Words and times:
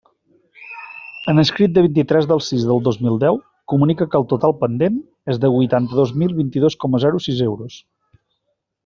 En 1.33 1.41
escrit 1.41 1.73
de 1.75 1.83
vint-i-tres 1.87 2.27
del 2.31 2.41
sis 2.45 2.65
del 2.69 2.81
dos 2.87 2.97
mil 3.07 3.19
deu, 3.23 3.37
comunica 3.73 4.07
que 4.15 4.19
el 4.21 4.25
total 4.33 4.55
pendent 4.63 4.97
és 5.35 5.41
de 5.45 5.53
huitanta-dos 5.57 6.15
mil 6.23 6.35
vint-i-dos 6.41 6.79
coma 6.87 7.03
zero 7.05 7.23
sis 7.27 7.45
euros. 7.51 7.77